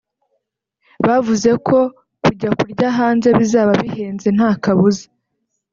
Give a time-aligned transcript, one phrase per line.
[1.05, 1.77] Bavuze ko
[2.23, 5.05] kujya kurya hanze bizaba bihenze nta kabuza